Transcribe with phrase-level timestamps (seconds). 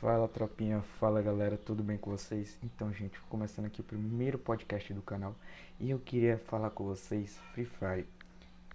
[0.00, 2.58] Fala tropinha, fala galera, tudo bem com vocês?
[2.64, 5.36] Então, gente, começando aqui o primeiro podcast do canal
[5.78, 8.06] e eu queria falar com vocês Free Fire,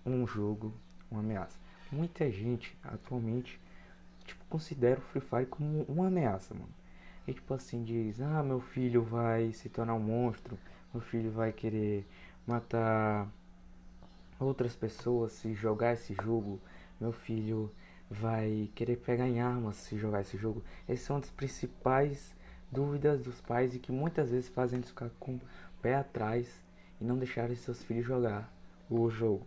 [0.06, 0.72] um jogo,
[1.10, 1.58] uma ameaça.
[1.92, 3.60] Muita gente atualmente
[4.24, 6.70] tipo considera o Free Fire como uma ameaça, mano.
[7.28, 10.60] E tipo assim diz: "Ah, meu filho vai se tornar um monstro,
[10.94, 12.06] meu filho vai querer
[12.46, 13.28] matar
[14.40, 16.62] outras pessoas se jogar esse jogo,
[17.02, 17.72] meu filho
[18.10, 20.64] vai querer pegar em armas se jogar esse jogo.
[20.88, 22.36] Esses são as principais
[22.72, 25.42] dúvidas dos pais e que muitas vezes fazem eles ficar com o
[25.82, 26.48] pé atrás
[27.00, 28.52] e não deixarem seus filhos jogar
[28.90, 29.46] o jogo.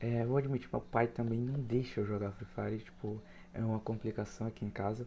[0.00, 3.20] É, vou admitir, meu pai também não deixa eu jogar Free Fire, tipo,
[3.52, 5.06] é uma complicação aqui em casa.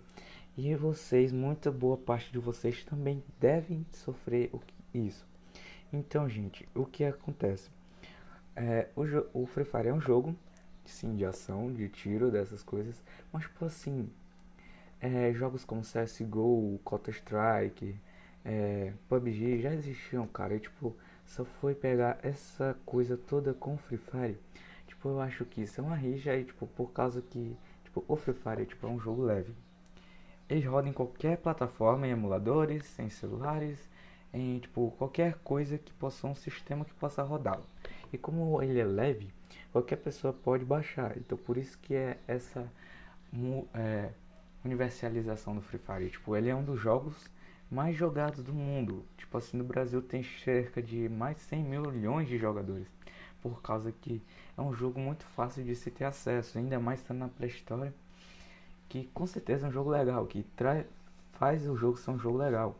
[0.57, 4.49] E vocês, muita boa parte de vocês também devem sofrer
[4.93, 5.25] isso.
[5.93, 7.69] Então, gente, o que acontece?
[8.55, 9.03] É, o,
[9.43, 10.35] o Free Fire é um jogo
[10.87, 13.01] sim, de ação, de tiro, dessas coisas.
[13.31, 14.09] Mas, tipo assim,
[14.99, 17.99] é, jogos como CSGO, Counter-Strike,
[18.45, 20.55] é, PUBG já existiam, cara.
[20.55, 20.95] E, tipo,
[21.25, 24.37] só foi pegar essa coisa toda com Free Fire.
[24.87, 28.15] Tipo, eu acho que isso é uma rixa aí, tipo, por causa que, tipo, o
[28.15, 29.53] Free Fire tipo, é um jogo leve.
[30.49, 33.77] Eles rodam em qualquer plataforma, em emuladores, em celulares,
[34.33, 37.65] em, tipo, qualquer coisa que possa, um sistema que possa rodá-lo.
[38.11, 39.33] E como ele é leve,
[39.71, 41.17] qualquer pessoa pode baixar.
[41.17, 42.71] Então por isso que é essa
[43.73, 44.09] é,
[44.63, 46.09] universalização do Free Fire.
[46.09, 47.29] Tipo, ele é um dos jogos
[47.69, 49.05] mais jogados do mundo.
[49.17, 52.87] Tipo assim, no Brasil tem cerca de mais de 100 milhões de jogadores.
[53.41, 54.21] Por causa que
[54.57, 57.91] é um jogo muito fácil de se ter acesso, ainda mais estando na Store.
[58.89, 60.85] Que com certeza é um jogo legal, que traz,
[61.33, 62.77] faz o jogo ser um jogo legal.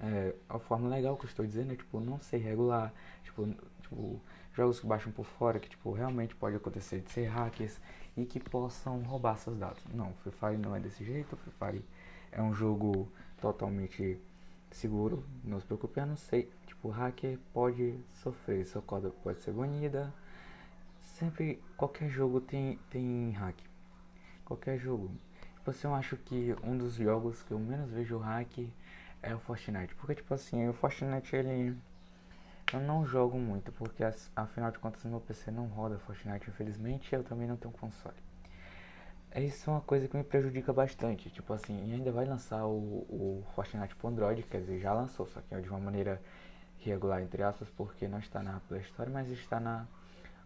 [0.00, 3.46] É, a forma legal que eu estou dizendo é tipo não ser regular, tipo,
[3.82, 4.20] tipo
[4.58, 7.80] jogos que baixam por fora, que tipo, realmente pode acontecer de ser hackers
[8.16, 9.80] e que possam roubar seus dados.
[9.94, 11.84] Não, Free Fire não é desse jeito, Free Fire
[12.32, 13.08] é um jogo
[13.40, 14.20] totalmente
[14.72, 20.12] seguro, não se preocupe, não sei, tipo, hacker pode sofrer, sua conta pode ser banida,
[21.00, 23.56] sempre, qualquer jogo tem, tem hack,
[24.44, 25.08] qualquer jogo.
[25.54, 28.58] Tipo assim, eu acho que um dos jogos que eu menos vejo hack
[29.22, 31.76] é o Fortnite, porque tipo assim, o Fortnite ele
[32.72, 34.04] eu não jogo muito, porque
[34.36, 38.16] afinal de contas meu PC não roda Fortnite, infelizmente, eu também não tenho console.
[39.34, 43.44] Isso é uma coisa que me prejudica bastante, tipo assim, ainda vai lançar o, o
[43.54, 46.20] Fortnite pro Android, quer dizer, já lançou, só que é de uma maneira
[46.78, 49.86] regular, entre aspas, porque não está na Play Store, mas está na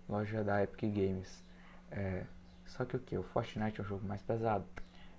[0.09, 1.45] loja da Epic Games.
[1.91, 2.25] É,
[2.67, 3.17] só que o que?
[3.17, 4.65] O Fortnite é um jogo mais pesado,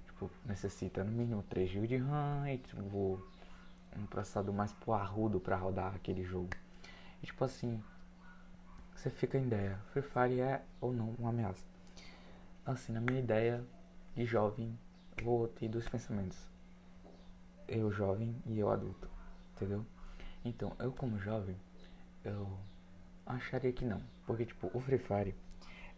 [0.06, 3.22] tipo, necessita no mínimo 3 GB de RAM e tipo,
[3.98, 6.50] um processador mais porrudo para rodar aquele jogo.
[7.24, 7.82] E, tipo assim,
[8.94, 11.66] você fica em ideia, Free Fire é ou não uma ameaça.
[12.66, 13.64] Assim, na minha ideia
[14.14, 14.78] de jovem,
[15.24, 16.38] vou ter dois pensamentos.
[17.68, 19.10] Eu jovem e eu adulto,
[19.56, 19.86] entendeu?
[20.44, 21.56] Então, eu como jovem,
[22.26, 22.48] eu
[23.26, 24.02] acharia que não.
[24.26, 25.36] Porque, tipo, o Free Fire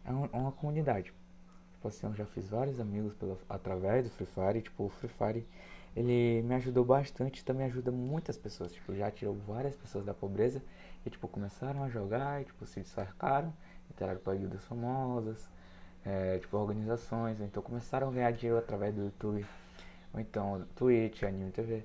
[0.03, 1.11] é uma comunidade.
[1.73, 4.61] Tipo assim, eu já fiz vários amigos pela, através do Free Fire.
[4.61, 5.47] Tipo, o Free Fire,
[5.95, 7.43] ele me ajudou bastante.
[7.45, 8.73] Também ajuda muitas pessoas.
[8.73, 10.61] Tipo, já tirou várias pessoas da pobreza
[11.05, 13.53] e tipo, começaram a jogar e tipo, se destacaram,
[13.89, 15.49] entraram para guildas famosas,
[16.03, 19.45] é, tipo, organizações, então começaram a ganhar dinheiro através do YouTube,
[20.13, 21.83] ou então Twitch, Anime TV.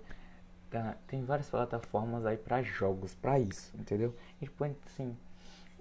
[0.70, 4.14] Tá, tem várias plataformas aí para jogos, para isso, entendeu?
[4.40, 5.16] E tipo, assim,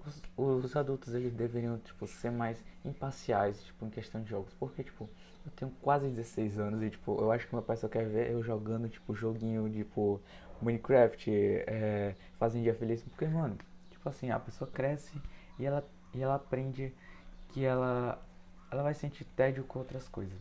[0.06, 4.82] os, os, adultos eles deveriam tipo ser mais imparciais, tipo, em questão de jogos, porque
[4.82, 5.08] tipo,
[5.44, 8.30] eu tenho quase 16 anos e tipo, eu acho que meu pai só quer ver
[8.30, 10.20] eu jogando tipo joguinho tipo
[10.62, 11.30] Minecraft,
[11.66, 13.56] é, Fazenda Feliz, porque, mano,
[13.90, 15.20] tipo assim, a pessoa cresce
[15.58, 16.92] e ela, e ela aprende
[17.48, 18.20] que ela,
[18.70, 20.38] ela vai sentir tédio com outras coisas.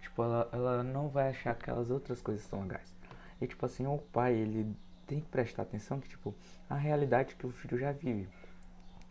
[0.00, 2.92] Tipo, ela, ela não vai achar aquelas outras coisas são legais.
[3.40, 4.74] E, tipo assim, o pai, ele
[5.06, 6.34] tem que prestar atenção que, tipo,
[6.68, 8.28] a realidade que o filho já vive.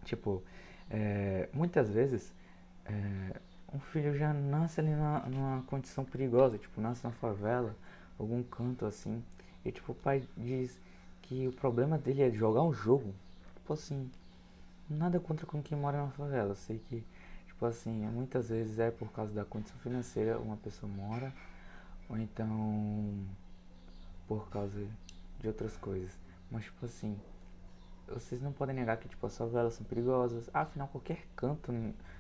[0.03, 0.43] Tipo,
[0.89, 2.33] é, muitas vezes,
[2.85, 3.39] é,
[3.73, 7.75] um filho já nasce ali na, numa condição perigosa, tipo, nasce na favela,
[8.19, 9.23] algum canto assim.
[9.65, 10.79] E tipo, o pai diz
[11.23, 13.13] que o problema dele é jogar um jogo.
[13.55, 14.11] Tipo assim,
[14.89, 16.49] nada contra com quem mora na favela.
[16.51, 17.03] Eu sei que,
[17.47, 21.33] tipo assim, muitas vezes é por causa da condição financeira uma pessoa mora,
[22.09, 23.25] ou então
[24.27, 24.85] por causa
[25.39, 26.11] de outras coisas.
[26.51, 27.17] Mas tipo assim,
[28.07, 30.49] vocês não podem negar que tipo as favelas são perigosas.
[30.53, 31.71] Afinal, qualquer canto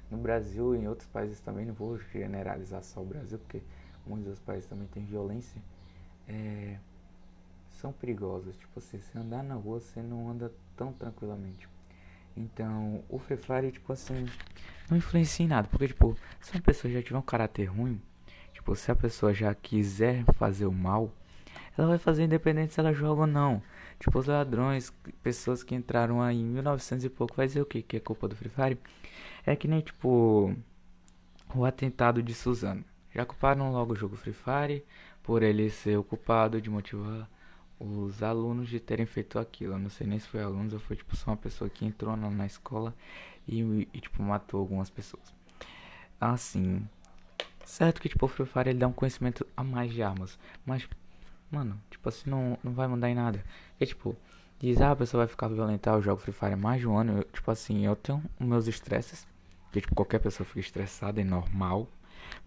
[0.09, 3.61] no Brasil e em outros países também, não vou generalizar só o Brasil, porque
[4.05, 5.61] muitos dos países também tem violência.
[6.27, 6.77] É,
[7.69, 8.55] são perigosas.
[8.55, 11.67] Tipo assim, se andar na rua, você não anda tão tranquilamente.
[12.35, 14.25] Então, o Free Fire, tipo assim,
[14.89, 15.67] não influencia em nada.
[15.67, 18.01] Porque, tipo, se uma pessoa já tiver um caráter ruim,
[18.63, 21.11] Tipo, se a pessoa já quiser fazer o mal,
[21.77, 23.61] ela vai fazer independente se ela joga ou não.
[23.99, 27.81] Tipo, os ladrões, pessoas que entraram aí em 1900 e pouco, vai dizer o que?
[27.81, 28.79] Que é culpa do Free Fire?
[29.45, 30.55] É que nem, tipo,
[31.55, 32.83] o atentado de Suzano.
[33.13, 34.83] Já culparam logo o jogo Free Fire
[35.21, 37.29] por ele ser o culpado de motivar
[37.79, 39.73] os alunos de terem feito aquilo.
[39.73, 42.15] Eu não sei nem se foi alunos ou foi, tipo, só uma pessoa que entrou
[42.15, 42.93] na, na escola
[43.47, 45.33] e, e, tipo, matou algumas pessoas.
[46.19, 46.87] Assim,
[47.65, 50.87] certo que, tipo, o Free Fire ele dá um conhecimento a mais de armas, mas
[51.53, 53.43] Mano, tipo assim, não, não vai mudar em nada.
[53.79, 54.17] É tipo,
[54.59, 57.19] diz, ah, a pessoa vai ficar violenta, eu jogo Free Fire mais de um ano.
[57.19, 59.27] Eu, tipo assim, eu tenho meus estresses.
[59.71, 61.87] Que tipo, qualquer pessoa fica estressada, é normal.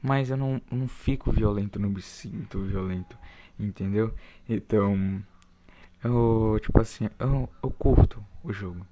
[0.02, 3.16] Mas eu não, não fico violento, não me sinto violento.
[3.56, 4.12] Entendeu?
[4.48, 5.22] Então,
[6.02, 8.84] eu, tipo assim, eu, eu curto o jogo.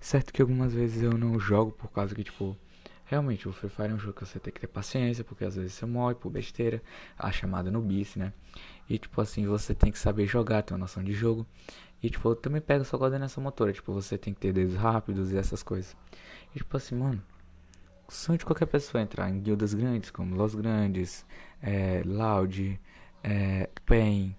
[0.00, 2.56] Certo que algumas vezes eu não jogo por causa que, tipo,
[3.04, 5.54] realmente o Free Fire é um jogo que você tem que ter paciência, porque às
[5.54, 6.82] vezes você morre por besteira,
[7.16, 8.32] a chamada no bis, né?
[8.90, 11.46] E tipo assim, você tem que saber jogar, ter uma noção de jogo.
[12.02, 13.72] E tipo, também pego sua coordenação motora.
[13.72, 15.96] Tipo, você tem que ter dedos rápidos e essas coisas.
[16.52, 17.22] E tipo assim, mano.
[18.08, 21.24] O sonho de qualquer pessoa é entrar em guildas grandes, como Los Grandes,
[21.62, 22.80] é, Loud,
[23.22, 24.36] é, Pen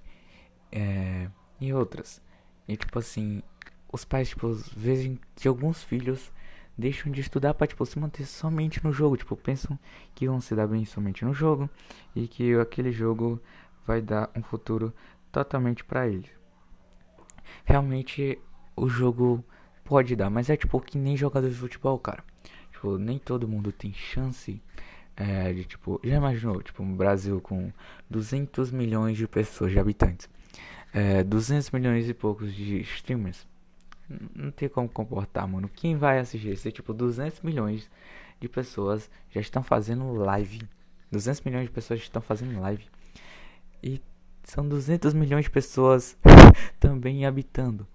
[0.70, 1.30] é,
[1.62, 2.22] e outras.
[2.68, 3.42] E tipo assim,
[3.90, 6.34] os pais, tipo, veem que alguns filhos
[6.78, 9.16] deixam de estudar para tipo, se manter somente no jogo.
[9.16, 9.80] Tipo, pensam
[10.14, 11.70] que vão se dar bem somente no jogo
[12.14, 13.42] e que aquele jogo
[13.86, 14.94] vai dar um futuro
[15.32, 16.30] totalmente para eles.
[17.66, 18.40] Realmente
[18.76, 19.44] o jogo
[19.84, 22.24] pode dar, mas é tipo que nem jogador de futebol, cara.
[22.72, 24.62] Tipo, nem todo mundo tem chance
[25.16, 27.72] é, de tipo, já imaginou, tipo, um Brasil com
[28.10, 30.30] 200 milhões de pessoas, de habitantes,
[30.94, 33.48] é, 200 milhões e poucos de streamers.
[34.36, 35.70] Não tem como comportar, mano.
[35.70, 36.58] Quem vai assistir?
[36.58, 37.90] Se tipo 200 milhões
[38.40, 40.62] de pessoas já estão fazendo live.
[41.12, 42.86] 200 milhões de pessoas estão fazendo live.
[43.84, 44.02] E
[44.44, 46.18] são 200 milhões de pessoas
[46.80, 47.88] também habitando.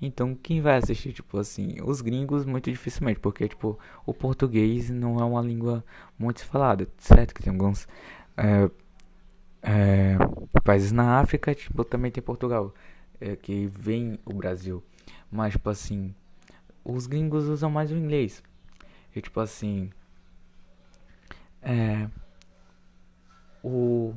[0.00, 5.18] Então, quem vai assistir, tipo assim, os gringos muito dificilmente, porque, tipo, o português não
[5.18, 5.82] é uma língua
[6.18, 7.34] muito falada, certo?
[7.34, 7.88] Que tem alguns
[8.36, 8.70] é,
[9.62, 10.16] é,
[10.62, 12.74] países na África, tipo, também tem Portugal,
[13.20, 14.84] é, que vem o Brasil.
[15.30, 16.14] Mas, tipo assim,
[16.84, 18.42] os gringos usam mais o inglês.
[19.14, 19.90] E, tipo assim,
[21.62, 22.06] é,
[23.64, 24.14] o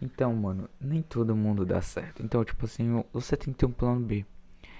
[0.00, 2.22] então, mano, nem todo mundo dá certo.
[2.22, 4.24] Então, tipo assim, você tem que ter um plano B.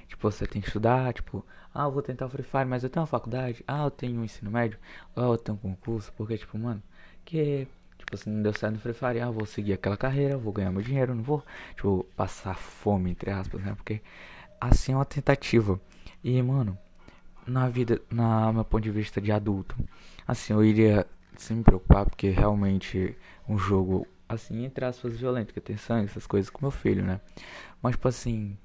[0.07, 1.45] Tipo, você tem que estudar, tipo,
[1.75, 4.21] ah, eu vou tentar o Free Fire, mas eu tenho uma faculdade, ah, eu tenho
[4.21, 4.79] um ensino médio,
[5.15, 6.83] ah, eu tenho um concurso, porque, tipo, mano,
[7.25, 7.69] que,
[7.99, 10.53] tipo, se não deu certo no Free Fire, ah, eu vou seguir aquela carreira, vou
[10.53, 11.45] ganhar meu dinheiro, não vou,
[11.77, 14.01] tipo, passar fome, entre aspas, né, porque
[14.61, 15.81] assim é uma tentativa.
[16.25, 16.79] E, mano,
[17.47, 19.77] na vida, na meu ponto de vista de adulto,
[20.27, 21.07] assim, eu iria
[21.37, 23.17] sem me preocupar, porque realmente
[23.49, 27.21] um jogo assim, entre aspas, violento, que tem sangue, essas coisas com meu filho, né?
[27.83, 28.57] Mas, tipo assim,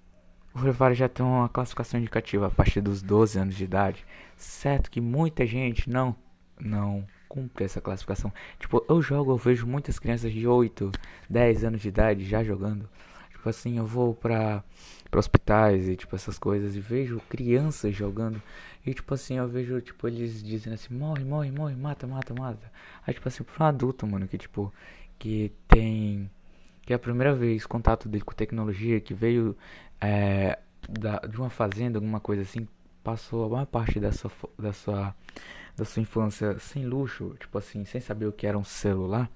[0.53, 4.05] o Free já tem uma classificação indicativa a partir dos 12 anos de idade.
[4.37, 6.15] Certo que muita gente não,
[6.59, 8.31] não cumpre essa classificação.
[8.59, 10.91] Tipo, eu jogo, eu vejo muitas crianças de 8,
[11.27, 12.87] 10 anos de idade já jogando.
[13.31, 14.63] Tipo assim, eu vou pra,
[15.09, 18.41] pra hospitais e tipo essas coisas e vejo crianças jogando.
[18.85, 22.71] E tipo assim, eu vejo tipo eles dizendo assim, morre, morre, morre, mata, mata, mata.
[23.05, 24.71] Aí tipo assim, pra um adulto, mano, que tipo
[25.23, 26.29] que tem
[26.81, 29.55] que é a primeira vez contato dele com tecnologia, que veio
[30.01, 32.67] é, da, de uma fazenda, alguma coisa assim,
[33.01, 35.15] passou a maior parte da sua, da sua
[35.77, 39.31] da sua infância sem luxo, tipo assim, sem saber o que era um celular,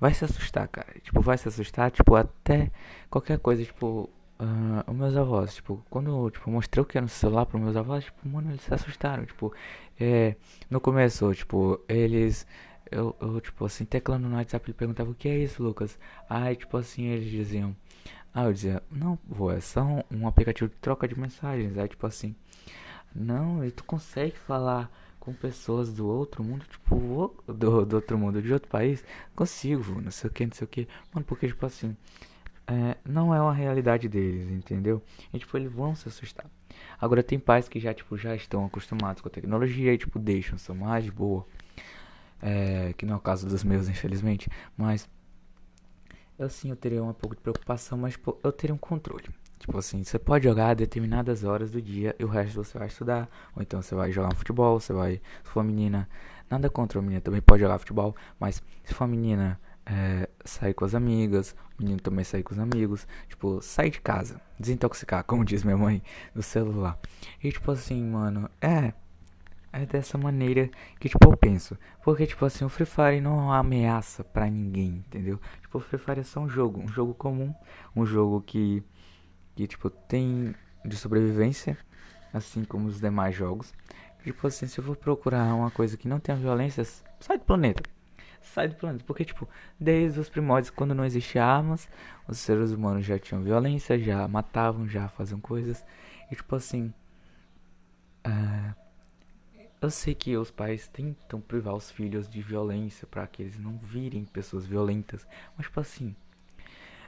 [0.00, 0.98] vai se assustar, cara.
[1.00, 2.72] Tipo, vai se assustar, tipo, até
[3.08, 7.04] qualquer coisa, tipo, uh, os meus avós, tipo, quando eu, tipo, mostrei o que era
[7.04, 9.52] um celular para meus avós, tipo, mano, eles se assustaram, tipo,
[10.00, 10.34] é,
[10.68, 12.46] no começo, tipo, eles
[12.90, 15.98] eu, eu, tipo assim, teclando no WhatsApp, ele perguntava o que é isso, Lucas?
[16.28, 17.76] Aí, tipo assim, eles diziam.
[18.34, 21.76] Ah, eu dizia, não, vô, é só um, aplicativo de troca de mensagens.
[21.78, 22.34] Aí, tipo assim,
[23.14, 28.42] não, e tu consegue falar com pessoas do outro mundo, tipo, do, do outro mundo,
[28.42, 29.04] de outro país?
[29.34, 30.88] Consigo, não sei o que, não sei o que.
[31.12, 31.96] Mano, porque, tipo assim,
[32.66, 35.02] é, não é uma realidade deles, entendeu?
[35.32, 36.46] E, tipo, eles vão se assustar.
[37.00, 40.58] Agora, tem pais que já, tipo, já estão acostumados com a tecnologia e, tipo, deixam,
[40.58, 41.46] são mais boa
[42.40, 45.08] é, que não é o caso dos meus, infelizmente, mas
[46.38, 49.28] eu sim, eu teria um pouco de preocupação, mas tipo, eu teria um controle.
[49.58, 52.88] Tipo assim, você pode jogar a determinadas horas do dia e o resto você vai
[52.88, 53.28] estudar.
[53.54, 55.20] Ou então você vai jogar um futebol, você vai.
[55.42, 56.08] Se for menina,
[56.50, 58.14] nada contra a menina, também pode jogar futebol.
[58.38, 62.58] Mas se for menina, é, sair com as amigas, o menino também sair com os
[62.58, 63.08] amigos.
[63.28, 66.02] Tipo, sair de casa, desintoxicar, como diz minha mãe,
[66.34, 66.98] do celular.
[67.42, 68.92] E tipo assim, mano, é
[69.82, 71.76] é dessa maneira que, tipo, eu penso.
[72.02, 75.40] Porque, tipo assim, o Free Fire não é uma ameaça pra ninguém, entendeu?
[75.60, 77.54] Tipo, o Free Fire é só um jogo, um jogo comum,
[77.94, 78.82] um jogo que,
[79.54, 80.54] que tipo, tem
[80.84, 81.76] de sobrevivência,
[82.32, 83.74] assim como os demais jogos.
[84.24, 86.84] Tipo assim, se eu for procurar uma coisa que não tenha violência,
[87.20, 87.82] sai do planeta.
[88.40, 89.04] Sai do planeta.
[89.06, 91.88] Porque, tipo, desde os primórdios, quando não existiam armas,
[92.26, 95.84] os seres humanos já tinham violência, já matavam, já faziam coisas.
[96.30, 96.92] E, tipo assim.
[98.26, 98.85] Uh,
[99.86, 103.78] eu sei que os pais tentam privar os filhos de violência para que eles não
[103.78, 105.26] virem pessoas violentas.
[105.56, 106.14] Mas, tipo assim.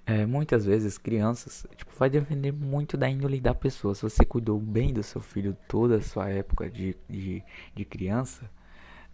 [0.07, 3.95] É, muitas vezes crianças tipo, vai depender muito da índole da pessoa.
[3.95, 7.43] Se você cuidou bem do seu filho toda a sua época de, de,
[7.75, 8.51] de criança,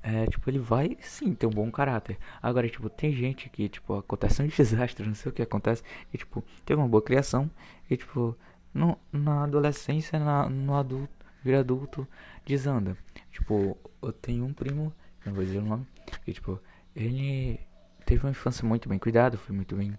[0.02, 2.18] é, tipo, ele vai sim ter um bom caráter.
[2.42, 6.18] Agora, tipo, tem gente que, tipo, acontece um desastre, não sei o que acontece, e,
[6.18, 7.50] tipo, teve uma boa criação,
[7.90, 8.36] e, tipo,
[8.72, 11.10] no, na adolescência, na, no adulto,
[11.42, 12.06] vira adulto,
[12.46, 12.96] desanda.
[13.34, 14.94] Tipo, eu tenho um primo,
[15.26, 15.84] não vou dizer o nome,
[16.24, 16.60] e, tipo,
[16.94, 17.58] ele
[18.06, 19.92] teve uma infância muito bem cuidada, foi muito bem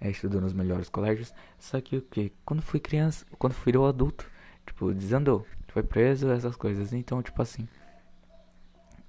[0.00, 1.34] é, estudou nos melhores colégios.
[1.58, 2.32] Só que o que?
[2.46, 4.26] Quando fui criança, quando fui adulto,
[4.66, 5.46] tipo, desandou.
[5.68, 6.94] Foi preso, essas coisas.
[6.94, 7.68] Então, tipo assim.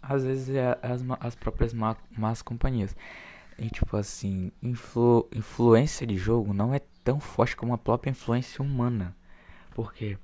[0.01, 2.93] Às vezes é as, as próprias má, más companhias.
[3.57, 8.61] E tipo assim, influ, influência de jogo não é tão forte como a própria influência
[8.61, 9.15] humana.
[9.71, 10.17] Porque,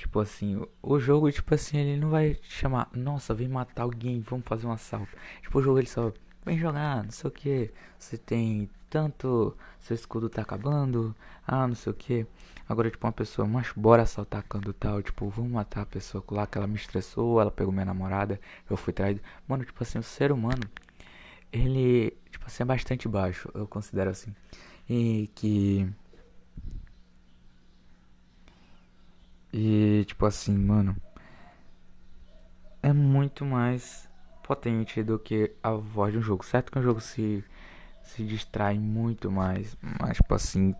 [0.00, 4.20] tipo assim, o, jogo, tipo assim, ele não vai te chamar, nossa, vem matar alguém,
[4.20, 5.14] vamos fazer um assalto.
[5.42, 6.12] Tipo, o jogo ele só
[6.44, 7.70] vem jogar, não sei o que.
[7.98, 9.56] Você tem tanto.
[9.78, 11.14] Seu escudo tá acabando.
[11.46, 12.26] Ah, não sei o que.
[12.68, 15.02] Agora, tipo, uma pessoa, mas bora assaltar quando tal.
[15.02, 17.40] Tipo, vamos matar a pessoa lá que ela me estressou.
[17.40, 18.40] Ela pegou minha namorada.
[18.68, 19.20] Eu fui traído.
[19.46, 20.62] Mano, tipo assim, o ser humano.
[21.52, 23.50] Ele, tipo assim, é bastante baixo.
[23.54, 24.34] Eu considero assim.
[24.88, 25.86] E que.
[29.52, 30.96] E, tipo assim, mano.
[32.82, 34.08] É muito mais
[34.42, 36.44] potente do que a voz de um jogo.
[36.44, 37.44] Certo que um jogo se,
[38.02, 40.74] se distrai muito mais, mas tipo assim.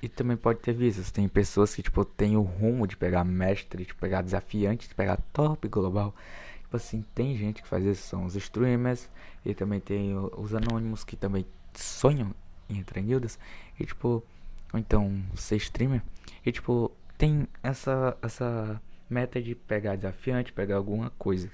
[0.00, 1.10] E também pode ter visas.
[1.10, 5.18] Tem pessoas que tipo tem o rumo de pegar mestre, de pegar desafiante, de pegar
[5.32, 6.14] top global.
[6.62, 9.10] Tipo assim, tem gente que faz isso, são os streamers
[9.44, 12.34] e também tem os anônimos que também sonham
[12.70, 13.38] em entrar em guildas.
[13.78, 14.24] E tipo,
[14.72, 16.02] ou então ser streamer.
[16.44, 16.90] E tipo,
[17.22, 21.48] tem essa essa meta de pegar desafiante, pegar alguma coisa.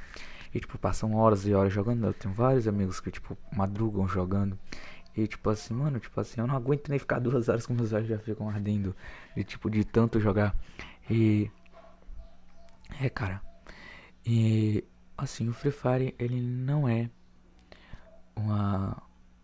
[0.54, 2.06] E, tipo, passam horas e horas jogando.
[2.06, 4.58] Eu tenho vários amigos que, tipo, madrugam jogando.
[5.14, 7.92] E, tipo assim, mano, tipo assim, eu não aguento nem ficar duas horas com meus
[7.92, 8.96] olhos já ficam ardendo.
[9.36, 10.56] De, tipo, de tanto jogar.
[11.10, 11.50] E.
[12.98, 13.42] É, cara.
[14.24, 14.82] E.
[15.18, 17.10] Assim, o Free Fire, ele não é
[18.34, 19.02] uma.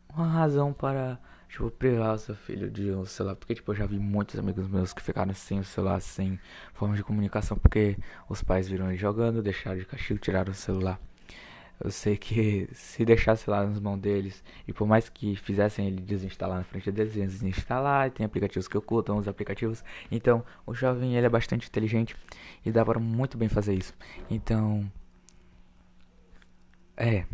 [0.08, 1.18] Uma razão para
[1.54, 3.36] tipo, seu filho de um celular.
[3.36, 6.38] Porque, tipo, eu já vi muitos amigos meus que ficaram sem o celular, sem
[6.72, 7.96] forma de comunicação, porque
[8.28, 11.00] os pais viram ele jogando, deixaram de castigo, tiraram o celular.
[11.82, 16.00] Eu sei que se deixasse lá nas mãos deles, e por mais que fizessem ele
[16.00, 19.84] desinstalar na frente deles, eles desinstalar, tem aplicativos que ocultam os aplicativos.
[20.10, 22.16] Então, o jovem ele é bastante inteligente
[22.64, 23.94] e dá para muito bem fazer isso.
[24.30, 24.90] Então,
[26.96, 27.24] é,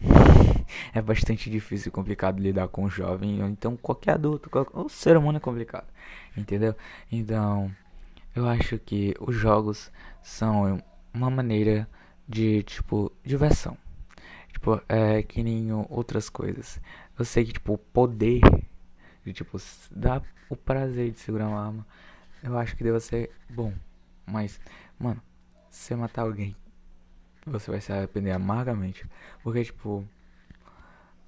[0.94, 4.88] é bastante difícil e complicado lidar com o jovem, ou então qualquer adulto, qualquer, o
[4.88, 5.86] ser humano é complicado,
[6.36, 6.74] entendeu?
[7.10, 7.70] Então,
[8.34, 9.90] eu acho que os jogos
[10.22, 11.88] são uma maneira
[12.28, 13.76] de, tipo, diversão.
[14.52, 16.80] Tipo, é que nem outras coisas.
[17.18, 18.40] Eu sei que, tipo, o poder
[19.24, 19.58] de, tipo,
[19.90, 21.86] dar o prazer de segurar uma arma,
[22.42, 23.72] eu acho que deve ser bom.
[24.26, 24.60] Mas,
[24.98, 25.20] mano,
[25.70, 26.56] se você matar alguém
[27.46, 29.06] você vai se arrepender amargamente.
[29.42, 30.06] Porque, tipo,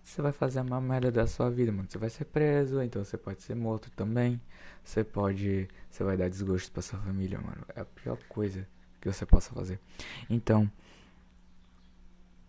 [0.07, 1.89] você vai fazer a maior merda da sua vida, mano.
[1.91, 4.41] Você vai ser preso, então você pode ser morto também.
[4.85, 5.69] Você pode.
[5.91, 7.67] Você vai dar desgosto pra sua família, mano.
[7.75, 8.69] É a pior coisa
[9.01, 9.81] que você possa fazer.
[10.31, 10.71] Então,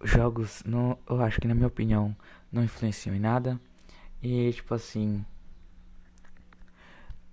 [0.04, 2.16] jogos, não, eu acho que, na minha opinião,
[2.52, 3.60] não influenciam em nada.
[4.22, 5.26] E, tipo assim.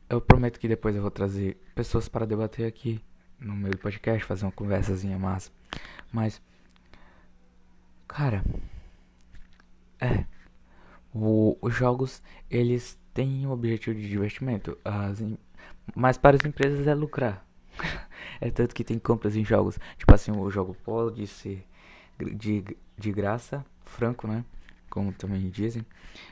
[0.09, 2.99] Eu prometo que depois eu vou trazer pessoas para debater aqui
[3.39, 5.51] no meu podcast, fazer uma conversazinha massa.
[6.11, 6.41] Mas,
[8.09, 8.43] cara,
[10.05, 10.25] é.
[11.15, 12.21] O, os jogos,
[12.51, 14.77] eles têm o objetivo de divertimento.
[14.85, 15.23] As,
[15.95, 17.47] mas para as empresas é lucrar.
[18.41, 19.79] é tanto que tem compras em jogos.
[19.97, 21.65] Tipo assim, o jogo pode ser
[22.19, 22.65] de,
[22.99, 24.45] de graça, franco, né?
[24.91, 25.85] Como também dizem.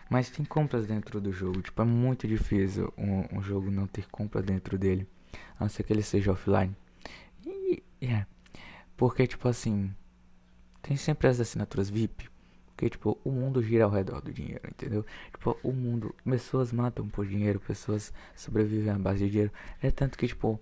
[0.08, 1.62] Mas tem compras dentro do jogo.
[1.62, 5.08] Tipo, é muito difícil um, um jogo não ter compra dentro dele.
[5.58, 6.76] A não ser que ele seja offline.
[7.46, 8.26] E, é.
[8.96, 9.92] Porque, tipo assim,
[10.80, 12.31] tem sempre as assinaturas VIP.
[12.74, 15.04] Porque, tipo, o mundo gira ao redor do dinheiro, entendeu?
[15.30, 16.14] Tipo, o mundo.
[16.24, 19.52] Pessoas matam por dinheiro, pessoas sobrevivem à base de dinheiro.
[19.80, 20.60] É tanto que, tipo,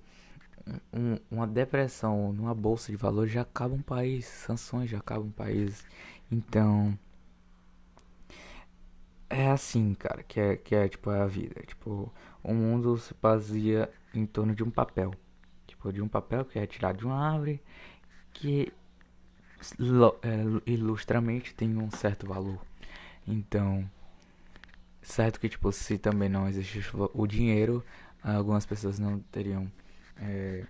[0.93, 5.33] um, uma depressão numa bolsa de valores já acaba um país, sanções já acabam um
[5.33, 5.85] país.
[6.31, 6.99] Então,
[9.29, 11.63] é assim, cara, que é, que é tipo a vida.
[11.67, 12.13] Tipo,
[12.43, 15.13] o mundo se baseia em torno de um papel.
[15.67, 17.63] Tipo, de um papel que é tirado de uma árvore
[18.33, 18.73] que é,
[20.67, 22.59] ilustramente tem um certo valor.
[23.27, 23.89] Então,
[25.03, 27.85] certo que tipo, se também não existisse o dinheiro,
[28.23, 29.71] algumas pessoas não teriam
[30.19, 30.65] é,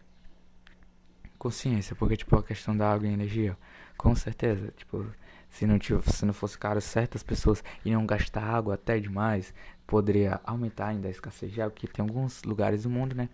[1.39, 3.57] consciência, porque tipo a questão da água e energia,
[3.97, 5.07] com certeza, tipo,
[5.49, 9.53] se não, tivesse, se não fosse caro, certas pessoas iriam gastar água até demais,
[9.87, 13.29] poderia aumentar ainda a escassez de água, porque tem alguns lugares do mundo, né,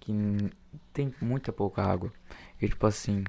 [0.00, 0.12] que
[0.92, 2.12] tem muita pouca água.
[2.60, 3.24] E tipo assim,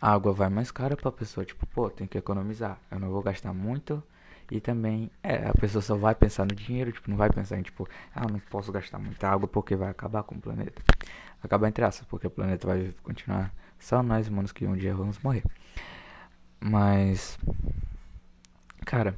[0.00, 3.22] a água vai mais cara pra pessoa, tipo, pô, tem que economizar, eu não vou
[3.22, 4.02] gastar muito.
[4.50, 7.62] E também, é, a pessoa só vai pensar no dinheiro, tipo, não vai pensar em,
[7.62, 10.82] tipo, ah, não posso gastar muita água porque vai acabar com o planeta.
[11.42, 15.18] Acabar entre aspas, porque o planeta vai continuar só nós humanos que um dia vamos
[15.20, 15.44] morrer.
[16.60, 17.38] Mas.
[18.84, 19.14] Cara,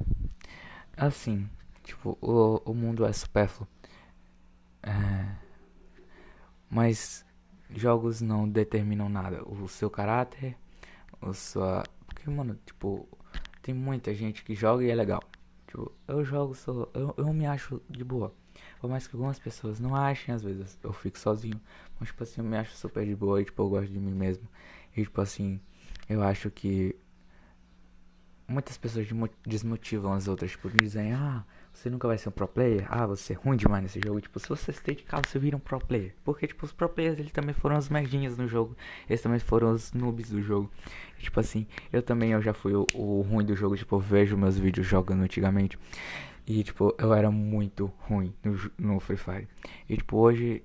[0.95, 1.49] assim,
[1.83, 3.67] tipo, o, o mundo é supérfluo.
[4.83, 5.25] É,
[6.69, 7.25] mas
[7.75, 9.43] jogos não determinam nada.
[9.47, 10.57] O seu caráter,
[11.31, 11.83] sua.
[12.07, 13.07] Porque, mano, tipo,
[13.61, 15.21] tem muita gente que joga e é legal.
[15.67, 18.33] Tipo, eu jogo, sou, eu, eu me acho de boa.
[18.79, 21.59] Por mais que algumas pessoas não achem, às vezes eu fico sozinho.
[21.99, 24.13] Mas, tipo assim, eu me acho super de boa e, tipo, eu gosto de mim
[24.13, 24.47] mesmo.
[24.95, 25.59] E, tipo assim,
[26.09, 26.95] eu acho que
[28.47, 29.07] muitas pessoas
[29.45, 33.33] desmotivam as outras, tipo, dizem, ah, você nunca vai ser um pro player, ah, você
[33.33, 34.21] é ruim demais nesse jogo.
[34.21, 36.13] Tipo, se você se dedicar, você vira um pro player.
[36.23, 38.77] Porque, tipo, os pro players, eles também foram os merdinhas no jogo.
[39.09, 40.71] Eles também foram os noobs do jogo.
[41.19, 43.99] E, tipo assim, eu também, eu já fui o, o ruim do jogo, tipo, eu
[43.99, 45.77] vejo meus vídeos jogando antigamente.
[46.45, 49.47] E, tipo, eu era muito ruim no, no Free Fire.
[49.89, 50.63] E, tipo, hoje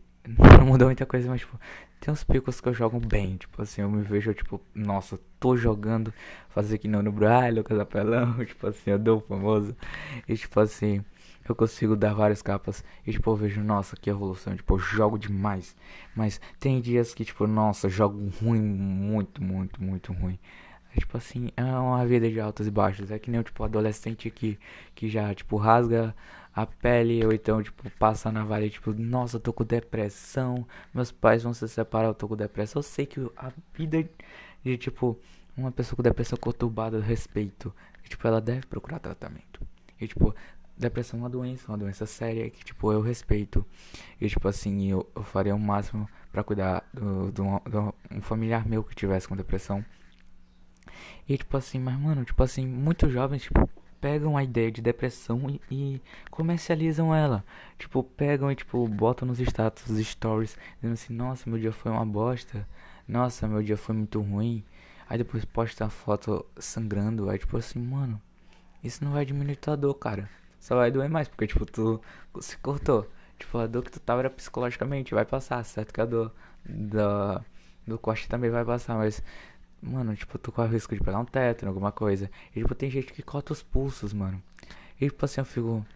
[0.59, 1.59] não mudou muita coisa, mas, tipo,
[2.01, 5.57] tem uns picos que eu jogo bem, tipo assim, eu me vejo, tipo, nossa, tô
[5.57, 6.13] jogando,
[6.51, 9.75] fazer que não no Braille, Lucas Apelão, tipo assim, eu dou famoso.
[10.29, 11.03] E tipo assim,
[11.49, 15.19] eu consigo dar várias capas e tipo, eu vejo, nossa, que evolução, tipo, eu jogo
[15.19, 15.75] demais.
[16.15, 20.39] Mas tem dias que, tipo, nossa, jogo ruim, muito, muito, muito ruim.
[20.99, 23.11] Tipo assim, é uma vida de altos e baixos.
[23.11, 24.59] É que nem, tipo, adolescente que,
[24.95, 26.15] que já, tipo, rasga
[26.63, 31.13] a pele, ou então, tipo, passa na vale, tipo, nossa, eu tô com depressão, meus
[31.13, 32.81] pais vão se separar, eu tô com depressão.
[32.81, 34.09] Eu sei que a vida
[34.65, 35.17] de, tipo,
[35.57, 37.73] uma pessoa com depressão conturbada, respeito,
[38.05, 39.61] e, tipo, ela deve procurar tratamento.
[40.01, 40.35] E, tipo,
[40.77, 43.65] depressão é uma doença, uma doença séria que, tipo, eu respeito.
[44.21, 47.33] E, tipo, assim, eu, eu faria o máximo para cuidar do,
[48.11, 49.85] um familiar meu que tivesse com depressão.
[51.29, 53.69] E, tipo, assim, mas, mano, tipo, assim, muitos jovens, tipo,
[54.01, 57.45] pegam a ideia de depressão e, e, comercializam ela.
[57.79, 62.07] Tipo, pegam e tipo, botam nos status, stories, dizendo assim, nossa, meu dia foi uma
[62.07, 62.67] bosta.
[63.07, 64.65] Nossa, meu dia foi muito ruim.
[65.09, 67.31] Aí depois posta a foto sangrando.
[67.31, 68.21] Aí tipo assim, mano,
[68.83, 70.29] isso não vai diminuir tua dor, cara.
[70.61, 72.01] Só vai doer mais, porque tipo, tu
[72.41, 73.09] se cortou.
[73.39, 76.33] Tipo, a dor que tu tava era psicologicamente, vai passar, certo que a dor
[76.65, 77.43] da,
[77.87, 79.23] do corte também vai passar, mas
[79.81, 82.31] Mano, tipo, tu corre o risco de pegar um teto, alguma coisa.
[82.55, 84.43] E, tipo, tem gente que corta os pulsos, mano.
[85.01, 85.87] E, tipo, assim, eu fico.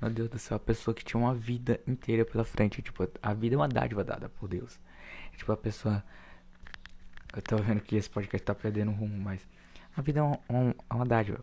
[0.00, 2.82] Meu Deus do céu, a pessoa que tinha uma vida inteira pela frente.
[2.82, 4.78] Tipo, a vida é uma dádiva dada por Deus.
[5.32, 6.04] E, tipo, a pessoa.
[7.34, 9.46] Eu tô vendo que esse podcast tá perdendo rumo, mas.
[9.96, 11.40] A vida é, um, um, é uma dádiva.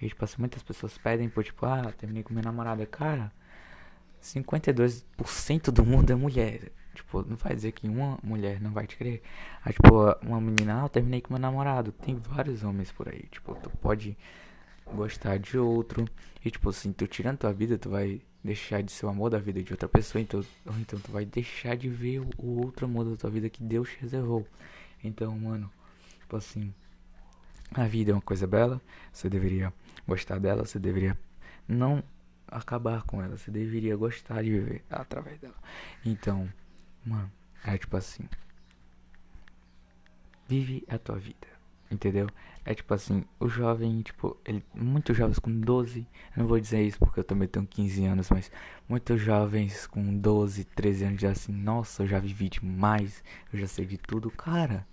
[0.00, 2.86] E, tipo, assim, muitas pessoas pedem por, tipo, ah, terminei com minha namorada.
[2.86, 3.30] Cara,
[4.22, 6.72] 52% do mundo é mulher.
[6.98, 9.22] Tipo, não vai dizer que uma mulher não vai te querer.
[9.64, 9.88] Aí, tipo,
[10.20, 11.92] uma menina, ah, eu terminei com meu namorado.
[11.92, 13.22] Tem vários homens por aí.
[13.30, 14.16] Tipo, tu pode
[14.84, 16.04] gostar de outro.
[16.44, 19.38] E, tipo, assim, tu tirando tua vida, tu vai deixar de ser o amor da
[19.38, 20.20] vida de outra pessoa.
[20.20, 20.44] Então,
[20.80, 24.00] então tu vai deixar de ver o outro amor da tua vida que Deus te
[24.00, 24.44] reservou.
[25.04, 25.70] Então, mano,
[26.18, 26.74] tipo assim,
[27.74, 28.82] a vida é uma coisa bela.
[29.12, 29.72] Você deveria
[30.04, 30.66] gostar dela.
[30.66, 31.16] Você deveria
[31.68, 32.02] não
[32.48, 33.36] acabar com ela.
[33.36, 35.54] Você deveria gostar de viver através dela.
[36.04, 36.48] Então.
[37.04, 37.30] Mano,
[37.64, 38.28] é tipo assim.
[40.46, 41.58] Vive a tua vida.
[41.90, 42.28] Entendeu?
[42.64, 46.00] É tipo assim, o jovem, tipo, ele, muitos jovens com 12,
[46.36, 48.52] eu não vou dizer isso porque eu também tenho 15 anos, mas
[48.86, 53.66] muitos jovens com 12, 13 anos já assim, nossa, eu já vivi demais, eu já
[53.66, 54.30] sei de tudo.
[54.30, 54.86] Cara,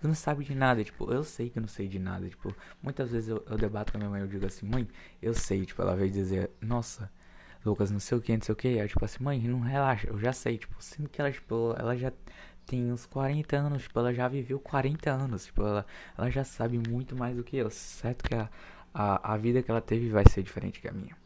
[0.00, 2.52] tu não sabe de nada, tipo, eu sei que eu não sei de nada, tipo,
[2.82, 4.88] muitas vezes eu, eu debato com a minha mãe, eu digo assim, mãe,
[5.22, 7.08] eu sei, tipo, ela veio dizer, nossa,
[7.64, 8.80] Lucas, não sei o que, não sei o que.
[8.80, 11.96] Aí, tipo assim, mãe, não relaxa, eu já sei, tipo, sendo que ela, tipo, ela
[11.96, 12.12] já
[12.66, 16.78] tem uns 40 anos, tipo, ela já viveu 40 anos, tipo, ela, ela já sabe
[16.88, 17.68] muito mais do que eu.
[17.70, 18.48] Certo que a,
[18.94, 21.16] a, a vida que ela teve vai ser diferente que a minha.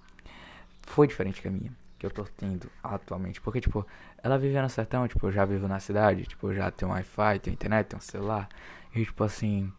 [0.83, 1.73] Foi diferente que a minha.
[1.99, 3.41] que eu tô tendo atualmente.
[3.41, 3.87] Porque, tipo,
[4.23, 7.39] ela vive no sertão, tipo, eu já vivo na cidade, tipo, eu já tenho Wi-Fi,
[7.41, 8.49] tenho internet, tenho celular.
[8.95, 9.73] E, tipo, assim,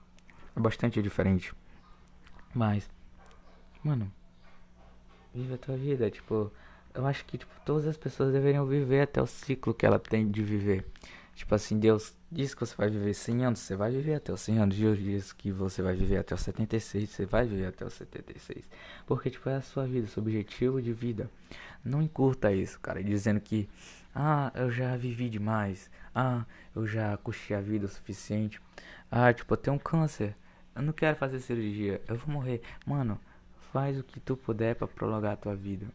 [0.56, 1.54] é bastante diferente.
[2.54, 2.90] Mas,
[3.84, 4.12] mano,
[5.36, 6.52] vive a tua vida, tipo,
[6.94, 10.30] eu acho que, tipo, todas as pessoas deveriam viver até o ciclo que ela tem
[10.32, 10.86] de viver.
[11.36, 14.40] Tipo assim, Deus diz que você vai viver 100 anos, você vai viver até os
[14.40, 14.78] 100 anos.
[14.78, 18.70] Deus diz que você vai viver até os 76, você vai viver até os 76.
[19.06, 21.30] Porque, tipo, é a sua vida, seu objetivo de vida.
[21.84, 23.68] Não encurta isso, cara, dizendo que,
[24.16, 25.92] ah, eu já vivi demais.
[26.14, 28.62] Ah, eu já curti a vida o suficiente.
[29.12, 30.34] Ah, tipo, eu tenho um câncer.
[30.74, 32.62] Eu não quero fazer cirurgia, eu vou morrer.
[32.86, 33.20] Mano,
[33.76, 35.86] faz o que tu puder para prolongar a tua vida.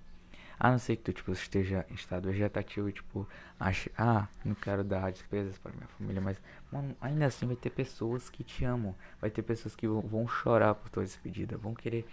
[0.58, 3.26] A não ser que tu, tipo, esteja em estado vegetativo e, tipo,
[3.58, 6.36] ache, ah, não quero dar despesas para minha família, mas,
[6.70, 8.94] mano, ainda assim vai ter pessoas que te amam.
[9.18, 12.06] Vai ter pessoas que vão, vão chorar por tua despedida, vão querer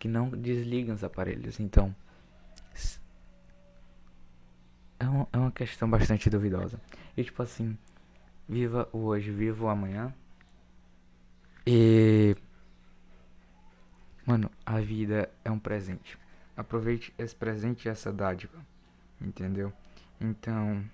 [0.00, 1.60] que não desliguem os aparelhos.
[1.60, 1.94] Então,
[4.98, 6.80] é, um, é uma questão bastante duvidosa.
[7.16, 7.78] E, tipo assim,
[8.48, 10.12] viva o hoje, viva o amanhã.
[11.64, 12.36] E.
[14.26, 16.18] Mano, a vida é um presente.
[16.56, 18.58] Aproveite esse presente e essa dádiva.
[19.20, 19.72] Entendeu?
[20.20, 20.84] Então.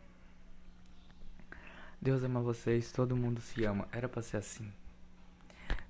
[2.00, 3.86] Deus ama vocês, todo mundo se ama.
[3.92, 4.72] Era pra ser assim.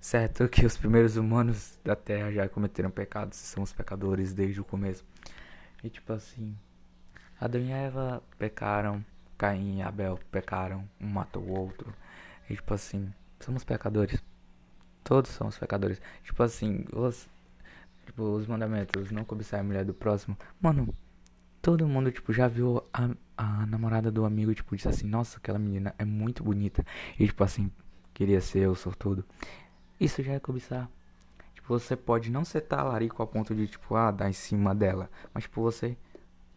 [0.01, 5.05] Certo que os primeiros humanos da Terra já cometeram pecados, somos pecadores desde o começo.
[5.83, 6.57] E tipo assim,
[7.41, 9.05] Adão e Eva pecaram,
[9.39, 11.95] Caim e Abel pecaram, um matou o outro.
[12.49, 14.23] E tipo assim, somos pecadores.
[15.11, 16.01] Todos somos pecadores.
[16.23, 17.29] Tipo assim, os
[18.07, 20.37] Tipo, os mandamentos, não cobiçar a mulher do próximo.
[20.61, 20.93] Mano,
[21.63, 25.59] todo mundo, tipo, já viu a, a namorada do amigo, tipo, disse assim, nossa, aquela
[25.59, 26.85] menina é muito bonita.
[27.19, 27.71] E, tipo, assim,
[28.13, 29.25] queria ser o sortudo.
[29.99, 30.89] Isso já é cobiçar.
[31.55, 35.09] Tipo, você pode não ser talarico a ponto de, tipo, ah, dar em cima dela.
[35.33, 35.97] Mas, tipo, você...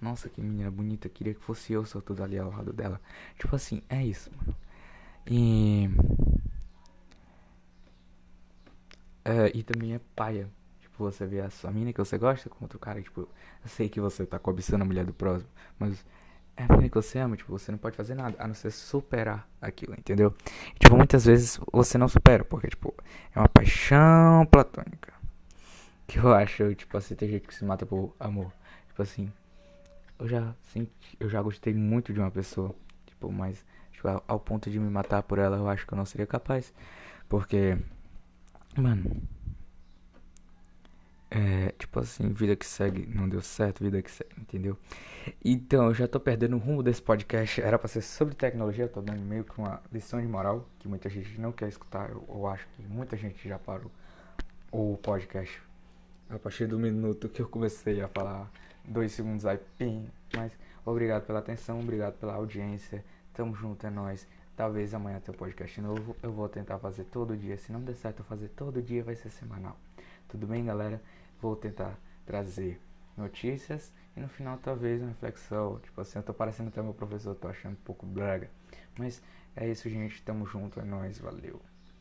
[0.02, 3.00] Nossa, que menina bonita, queria que fosse eu sortudo ali ao lado dela.
[3.38, 4.56] Tipo assim, é isso, mano.
[5.28, 5.88] E...
[9.26, 10.50] É, e também é paia
[10.94, 13.28] tipo, você vê a sua mina que você gosta com outro cara, tipo, eu
[13.68, 16.06] sei que você tá cobiçando a mulher do próximo, mas
[16.56, 18.72] é a menina que você ama, tipo, você não pode fazer nada a não ser
[18.72, 20.34] superar aquilo, entendeu?
[20.76, 22.94] E, tipo, muitas vezes você não supera, porque, tipo,
[23.36, 25.12] é uma paixão platônica.
[26.06, 28.52] Que eu acho, tipo assim, tem gente que se mata por amor.
[28.90, 29.32] Tipo assim,
[30.20, 32.76] eu já senti, eu já gostei muito de uma pessoa,
[33.08, 36.06] tipo, mas tipo, ao ponto de me matar por ela, eu acho que eu não
[36.06, 36.72] seria capaz.
[37.28, 37.78] Porque,
[38.76, 39.22] mano,
[41.36, 44.78] é, tipo assim, vida que segue, não deu certo, vida que segue, entendeu?
[45.44, 47.60] Então, eu já tô perdendo o rumo desse podcast.
[47.60, 50.88] Era pra ser sobre tecnologia, eu tô dando meio que uma lição de moral que
[50.88, 52.12] muita gente não quer escutar.
[52.12, 53.90] Eu, eu acho que muita gente já parou
[54.72, 55.60] o podcast.
[56.30, 58.52] A partir do minuto que eu comecei a falar,
[58.86, 60.08] dois segundos aí, pim.
[60.36, 60.52] Mas
[60.86, 63.04] obrigado pela atenção, obrigado pela audiência.
[63.34, 64.28] Tamo junto, é nóis.
[64.56, 66.16] Talvez amanhã tenha um podcast novo.
[66.22, 67.58] Eu vou tentar fazer todo dia.
[67.58, 69.78] Se não der certo eu fazer todo dia, vai ser semanal.
[70.28, 71.02] Tudo bem, galera?
[71.44, 72.80] vou tentar trazer
[73.18, 75.78] notícias e no final talvez uma reflexão.
[75.80, 78.50] Tipo assim, eu tô parecendo até meu professor, tô achando um pouco brega.
[78.98, 79.22] Mas
[79.56, 80.24] é isso, gente.
[80.24, 81.62] Tamo junto, é nóis, valeu.